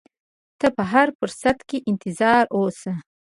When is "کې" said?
1.69-1.77